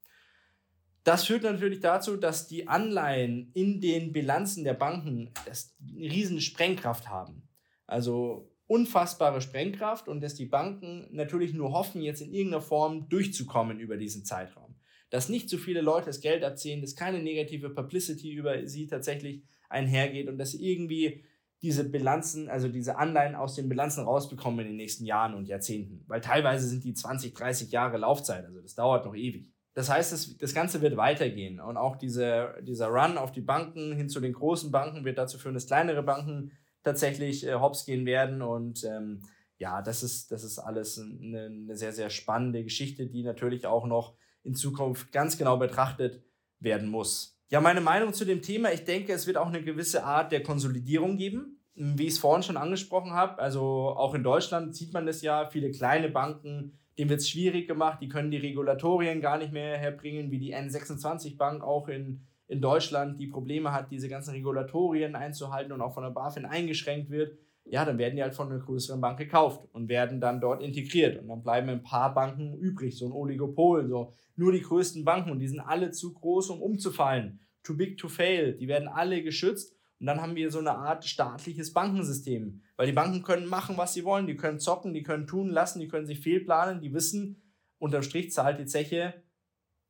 [1.07, 7.09] Das führt natürlich dazu, dass die Anleihen in den Bilanzen der Banken eine riesen Sprengkraft
[7.09, 7.49] haben.
[7.87, 13.79] Also unfassbare Sprengkraft und dass die Banken natürlich nur hoffen, jetzt in irgendeiner Form durchzukommen
[13.79, 14.81] über diesen Zeitraum.
[15.11, 19.45] Dass nicht so viele Leute das Geld abziehen, dass keine negative Publicity über sie tatsächlich
[19.69, 21.25] einhergeht und dass sie irgendwie
[21.63, 26.03] diese Bilanzen, also diese Anleihen aus den Bilanzen rausbekommen in den nächsten Jahren und Jahrzehnten.
[26.09, 29.53] Weil teilweise sind die 20, 30 Jahre Laufzeit, also das dauert noch ewig.
[29.77, 33.93] Das heißt, das, das Ganze wird weitergehen und auch diese, dieser Run auf die Banken
[33.93, 38.07] hin zu den großen Banken wird dazu führen, dass kleinere Banken tatsächlich äh, hops gehen
[38.07, 38.41] werden.
[38.41, 39.21] Und ähm,
[39.59, 43.87] ja, das ist, das ist alles eine, eine sehr, sehr spannende Geschichte, die natürlich auch
[43.87, 46.23] noch in Zukunft ganz genau betrachtet
[46.59, 47.39] werden muss.
[47.51, 50.43] Ja, meine Meinung zu dem Thema, ich denke, es wird auch eine gewisse Art der
[50.43, 53.41] Konsolidierung geben, wie ich es vorhin schon angesprochen habe.
[53.41, 57.67] Also auch in Deutschland sieht man das ja, viele kleine Banken, denen wird es schwierig
[57.67, 62.27] gemacht, die können die Regulatorien gar nicht mehr herbringen, wie die N26 Bank auch in
[62.49, 67.11] in Deutschland die Probleme hat, diese ganzen Regulatorien einzuhalten und auch von der BaFin eingeschränkt
[67.11, 70.63] wird, ja, dann werden die halt von einer größeren Bank gekauft und werden dann dort
[70.63, 71.21] integriert.
[71.21, 75.31] Und dann bleiben ein paar Banken übrig, so ein Oligopol, so nur die größten Banken
[75.31, 77.41] und die sind alle zu groß, um umzufallen.
[77.65, 78.57] Too big to fail.
[78.57, 79.76] Die werden alle geschützt.
[79.99, 82.63] Und dann haben wir so eine Art staatliches Bankensystem.
[82.77, 84.27] Weil die Banken können machen, was sie wollen.
[84.27, 86.81] Die können zocken, die können tun lassen, die können sich fehlplanen.
[86.81, 87.43] Die wissen,
[87.79, 89.15] unterm Strich zahlt die Zeche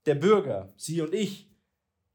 [0.07, 1.51] der Bürger, Sie und ich.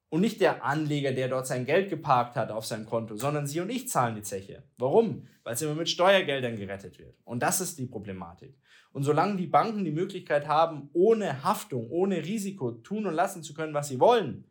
[0.10, 3.62] Und nicht der Anleger, der dort sein Geld geparkt hat auf seinem Konto, sondern Sie
[3.62, 4.64] und ich zahlen die Zeche.
[4.78, 5.28] Warum?
[5.44, 7.16] Weil es immer mit Steuergeldern gerettet wird.
[7.24, 8.58] Und das ist die Problematik.
[8.92, 13.54] Und solange die Banken die Möglichkeit haben, ohne Haftung, ohne Risiko tun und lassen zu
[13.54, 14.46] können, was sie wollen,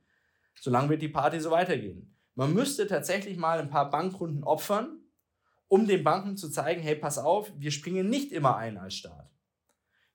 [0.59, 2.15] solange wird die Party so weitergehen.
[2.35, 4.99] Man müsste tatsächlich mal ein paar Bankkunden opfern,
[5.69, 9.31] um den Banken zu zeigen, hey, pass auf, wir springen nicht immer ein als Staat.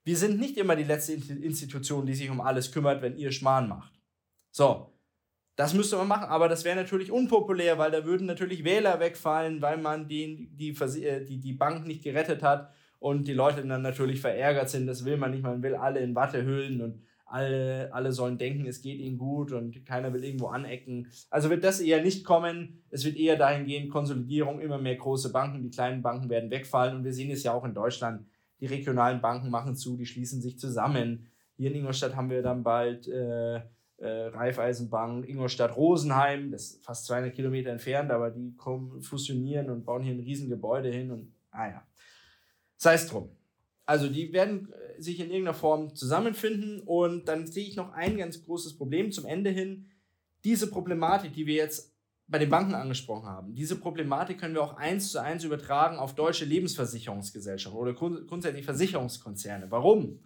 [0.03, 3.67] Wir sind nicht immer die letzte Institution, die sich um alles kümmert, wenn ihr Schmarrn
[3.67, 3.93] macht.
[4.51, 4.93] So,
[5.55, 9.61] das müsste man machen, aber das wäre natürlich unpopulär, weil da würden natürlich Wähler wegfallen,
[9.61, 13.81] weil man den, die, äh, die, die Bank nicht gerettet hat und die Leute dann
[13.81, 14.87] natürlich verärgert sind.
[14.87, 15.43] Das will man nicht.
[15.43, 19.51] Man will alle in Watte hüllen und alle, alle sollen denken, es geht ihnen gut
[19.51, 21.07] und keiner will irgendwo anecken.
[21.29, 22.83] Also wird das eher nicht kommen.
[22.89, 26.95] Es wird eher dahin gehen, Konsolidierung, immer mehr große Banken, die kleinen Banken werden wegfallen.
[26.95, 28.27] Und wir sehen es ja auch in Deutschland.
[28.61, 31.27] Die regionalen Banken machen zu, die schließen sich zusammen.
[31.57, 33.61] Hier in Ingolstadt haben wir dann bald äh,
[33.97, 39.85] äh, Raiffeisenbank, Ingolstadt Rosenheim, das ist fast 200 Kilometer entfernt, aber die kommen, fusionieren und
[39.85, 41.87] bauen hier ein Riesengebäude hin und, ah ja.
[42.77, 43.29] Sei es drum.
[43.85, 44.67] Also die werden
[44.99, 49.25] sich in irgendeiner Form zusammenfinden und dann sehe ich noch ein ganz großes Problem zum
[49.25, 49.87] Ende hin.
[50.43, 51.93] Diese Problematik, die wir jetzt
[52.27, 56.15] bei den Banken angesprochen haben, diese Problematik können wir auch eins zu eins übertragen auf
[56.15, 59.69] deutsche Lebensversicherungsgesellschaften oder grundsätzlich Versicherungskonzerne.
[59.69, 60.19] Warum?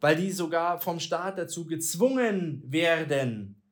[0.00, 3.62] weil die sogar vom Staat dazu gezwungen werden,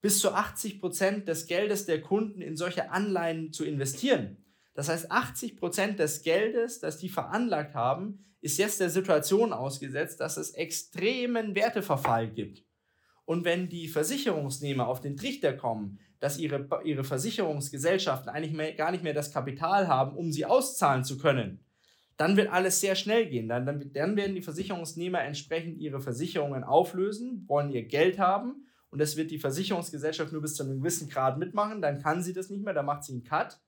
[0.00, 4.38] bis zu 80 Prozent des Geldes der Kunden in solche Anleihen zu investieren.
[4.74, 10.20] Das heißt, 80 Prozent des Geldes, das die veranlagt haben, ist jetzt der Situation ausgesetzt,
[10.20, 12.64] dass es extremen Werteverfall gibt.
[13.24, 18.90] Und wenn die Versicherungsnehmer auf den Trichter kommen, dass ihre, ihre Versicherungsgesellschaften eigentlich mehr, gar
[18.90, 21.64] nicht mehr das Kapital haben, um sie auszahlen zu können,
[22.16, 23.48] dann wird alles sehr schnell gehen.
[23.48, 28.98] Dann, dann, dann werden die Versicherungsnehmer entsprechend ihre Versicherungen auflösen, wollen ihr Geld haben und
[28.98, 31.80] das wird die Versicherungsgesellschaft nur bis zu einem gewissen Grad mitmachen.
[31.80, 33.60] Dann kann sie das nicht mehr, dann macht sie einen Cut.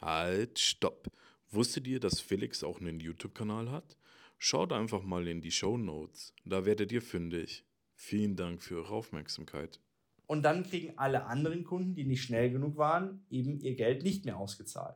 [0.00, 1.06] Halt, stopp.
[1.52, 3.96] Wusstet ihr, dass Felix auch einen YouTube-Kanal hat?
[4.38, 6.32] Schaut einfach mal in die Show Notes.
[6.44, 7.64] Da werdet ihr fündig.
[7.96, 9.80] Vielen Dank für eure Aufmerksamkeit.
[10.26, 14.24] Und dann kriegen alle anderen Kunden, die nicht schnell genug waren, eben ihr Geld nicht
[14.24, 14.94] mehr ausgezahlt.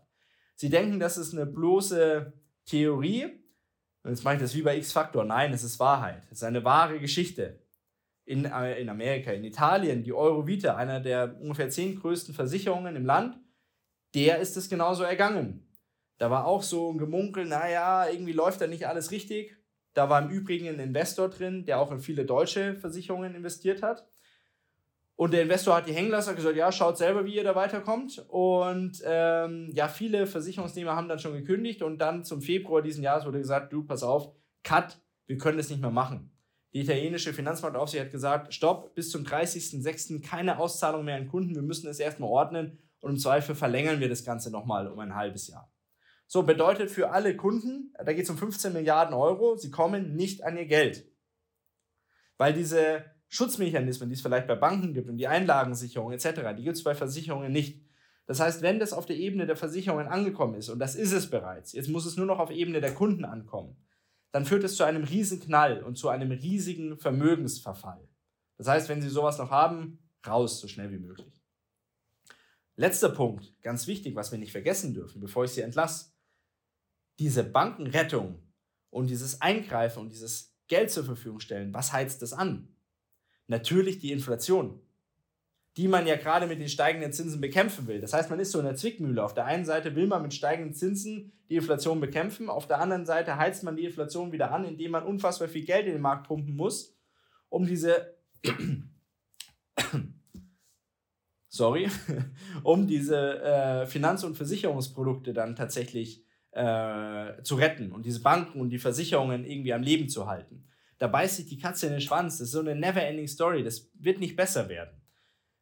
[0.54, 2.32] Sie denken, das ist eine bloße
[2.66, 3.24] Theorie.
[4.04, 5.24] Und jetzt mache ich das wie bei X-Factor.
[5.24, 6.22] Nein, es ist Wahrheit.
[6.26, 7.64] Es ist eine wahre Geschichte.
[8.26, 13.04] In, äh, in Amerika, in Italien, die Eurovita, einer der ungefähr zehn größten Versicherungen im
[13.04, 13.40] Land,
[14.14, 15.66] der ist es genauso ergangen.
[16.18, 19.57] Da war auch so ein Gemunkel, naja, irgendwie läuft da nicht alles richtig.
[19.94, 24.07] Da war im Übrigen ein Investor drin, der auch in viele deutsche Versicherungen investiert hat.
[25.16, 27.55] Und der Investor hat die hängen lassen, hat gesagt, ja, schaut selber, wie ihr da
[27.55, 28.24] weiterkommt.
[28.29, 33.24] Und ähm, ja, viele Versicherungsnehmer haben dann schon gekündigt und dann zum Februar diesen Jahres
[33.24, 34.33] wurde gesagt, du, pass auf,
[34.64, 36.33] cut, wir können das nicht mehr machen.
[36.72, 40.27] Die italienische Finanzmarktaufsicht hat gesagt, stopp, bis zum 30.06.
[40.29, 44.09] keine Auszahlung mehr an Kunden, wir müssen es erstmal ordnen und im Zweifel verlängern wir
[44.09, 45.72] das Ganze nochmal um ein halbes Jahr.
[46.35, 50.42] So bedeutet für alle Kunden, da geht es um 15 Milliarden Euro, sie kommen nicht
[50.42, 51.09] an ihr Geld.
[52.38, 56.77] Weil diese Schutzmechanismen, die es vielleicht bei Banken gibt und die Einlagensicherung etc., die gibt
[56.77, 57.85] es bei Versicherungen nicht.
[58.27, 61.31] Das heißt, wenn das auf der Ebene der Versicherungen angekommen ist, und das ist es
[61.31, 63.77] bereits, jetzt muss es nur noch auf Ebene der Kunden ankommen,
[64.33, 68.09] dann führt es zu einem riesen Knall und zu einem riesigen Vermögensverfall.
[68.59, 71.33] Das heißt, wenn Sie sowas noch haben, raus so schnell wie möglich.
[72.75, 76.13] Letzter Punkt, ganz wichtig, was wir nicht vergessen dürfen, bevor ich Sie entlasse.
[77.18, 78.42] Diese Bankenrettung
[78.90, 82.68] und dieses Eingreifen und dieses Geld zur Verfügung stellen, was heizt das an?
[83.46, 84.81] Natürlich die Inflation
[85.77, 88.00] die man ja gerade mit den steigenden Zinsen bekämpfen will.
[88.00, 89.24] Das heißt, man ist so in der Zwickmühle.
[89.24, 93.05] Auf der einen Seite will man mit steigenden Zinsen die Inflation bekämpfen, auf der anderen
[93.05, 96.27] Seite heizt man die Inflation wieder an, indem man unfassbar viel Geld in den Markt
[96.29, 96.96] pumpen muss,
[97.50, 98.14] um diese
[101.48, 101.88] sorry,
[102.62, 106.23] um diese äh, Finanz- und Versicherungsprodukte dann tatsächlich
[106.54, 110.64] äh, zu retten und diese Banken und die Versicherungen irgendwie am Leben zu halten.
[110.98, 112.38] Da beißt sich die Katze in den Schwanz.
[112.38, 113.64] Das ist so eine never-ending Story.
[113.64, 115.00] Das wird nicht besser werden.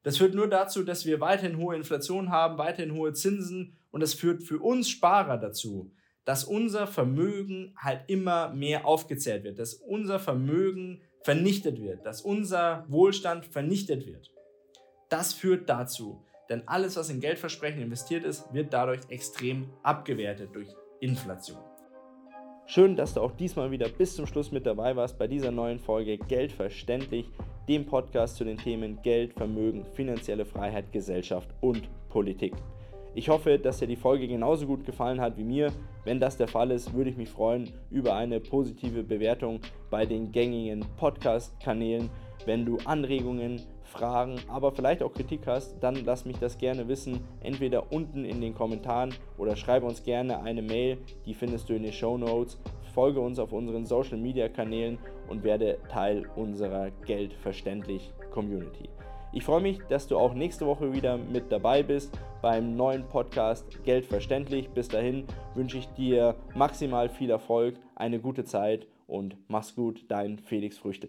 [0.02, 4.14] Das führt nur dazu, dass wir weiterhin hohe Inflation haben, weiterhin hohe Zinsen und das
[4.14, 5.92] führt für uns Sparer dazu,
[6.24, 12.84] dass unser Vermögen halt immer mehr aufgezehrt wird, dass unser Vermögen vernichtet wird, dass unser
[12.88, 14.30] Wohlstand vernichtet wird.
[15.08, 20.68] Das führt dazu, denn alles, was in Geldversprechen investiert ist, wird dadurch extrem abgewertet durch
[21.02, 21.58] Inflation.
[22.64, 25.80] Schön, dass du auch diesmal wieder bis zum Schluss mit dabei warst bei dieser neuen
[25.80, 27.28] Folge Geld verständlich
[27.68, 32.54] dem Podcast zu den Themen Geld, Vermögen, finanzielle Freiheit, Gesellschaft und Politik.
[33.16, 35.72] Ich hoffe, dass dir die Folge genauso gut gefallen hat wie mir.
[36.04, 39.60] Wenn das der Fall ist, würde ich mich freuen über eine positive Bewertung
[39.90, 42.10] bei den gängigen Podcast-Kanälen.
[42.46, 47.20] Wenn du Anregungen, Fragen, aber vielleicht auch Kritik hast, dann lass mich das gerne wissen.
[47.40, 50.98] Entweder unten in den Kommentaren oder schreibe uns gerne eine Mail.
[51.26, 52.58] Die findest du in den Show Notes
[52.92, 58.88] folge uns auf unseren Social Media Kanälen und werde Teil unserer Geldverständlich Community.
[59.32, 63.82] Ich freue mich, dass du auch nächste Woche wieder mit dabei bist beim neuen Podcast
[63.84, 64.68] Geldverständlich.
[64.70, 70.38] Bis dahin wünsche ich dir maximal viel Erfolg, eine gute Zeit und mach's gut, dein
[70.38, 71.08] Felix Früchte.